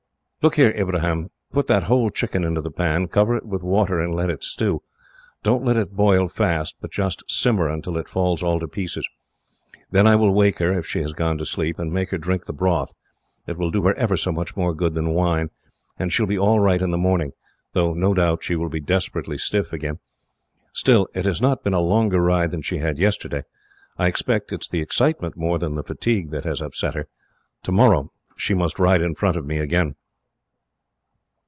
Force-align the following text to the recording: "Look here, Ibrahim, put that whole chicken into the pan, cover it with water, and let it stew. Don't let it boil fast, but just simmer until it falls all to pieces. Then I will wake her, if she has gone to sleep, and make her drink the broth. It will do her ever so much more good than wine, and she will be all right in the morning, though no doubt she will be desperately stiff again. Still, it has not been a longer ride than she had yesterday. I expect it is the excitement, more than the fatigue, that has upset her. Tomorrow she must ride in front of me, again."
"Look 0.43 0.55
here, 0.55 0.71
Ibrahim, 0.71 1.29
put 1.53 1.67
that 1.67 1.83
whole 1.83 2.09
chicken 2.09 2.43
into 2.43 2.61
the 2.61 2.71
pan, 2.71 3.09
cover 3.09 3.35
it 3.35 3.45
with 3.45 3.61
water, 3.61 3.99
and 3.99 4.11
let 4.15 4.31
it 4.31 4.43
stew. 4.43 4.81
Don't 5.43 5.63
let 5.63 5.77
it 5.77 5.91
boil 5.95 6.27
fast, 6.27 6.75
but 6.81 6.89
just 6.91 7.23
simmer 7.29 7.69
until 7.69 7.95
it 7.95 8.07
falls 8.07 8.41
all 8.41 8.59
to 8.59 8.67
pieces. 8.67 9.07
Then 9.91 10.07
I 10.07 10.15
will 10.15 10.33
wake 10.33 10.57
her, 10.57 10.75
if 10.75 10.87
she 10.87 11.01
has 11.03 11.13
gone 11.13 11.37
to 11.37 11.45
sleep, 11.45 11.77
and 11.77 11.93
make 11.93 12.09
her 12.09 12.17
drink 12.17 12.47
the 12.47 12.53
broth. 12.53 12.91
It 13.45 13.55
will 13.55 13.69
do 13.69 13.83
her 13.83 13.93
ever 13.93 14.17
so 14.17 14.31
much 14.31 14.57
more 14.57 14.73
good 14.73 14.95
than 14.95 15.13
wine, 15.13 15.51
and 15.99 16.11
she 16.11 16.23
will 16.23 16.27
be 16.27 16.39
all 16.39 16.59
right 16.59 16.81
in 16.81 16.89
the 16.89 16.97
morning, 16.97 17.33
though 17.73 17.93
no 17.93 18.15
doubt 18.15 18.43
she 18.43 18.55
will 18.55 18.67
be 18.69 18.79
desperately 18.79 19.37
stiff 19.37 19.71
again. 19.71 19.99
Still, 20.73 21.07
it 21.13 21.25
has 21.25 21.39
not 21.39 21.63
been 21.63 21.75
a 21.75 21.81
longer 21.81 22.19
ride 22.19 22.49
than 22.49 22.63
she 22.63 22.79
had 22.79 22.97
yesterday. 22.97 23.43
I 23.99 24.07
expect 24.07 24.51
it 24.51 24.63
is 24.63 24.69
the 24.69 24.81
excitement, 24.81 25.37
more 25.37 25.59
than 25.59 25.75
the 25.75 25.83
fatigue, 25.83 26.31
that 26.31 26.45
has 26.45 26.63
upset 26.63 26.95
her. 26.95 27.07
Tomorrow 27.61 28.11
she 28.35 28.55
must 28.55 28.79
ride 28.79 29.03
in 29.03 29.13
front 29.13 29.37
of 29.37 29.45
me, 29.45 29.59
again." 29.59 29.97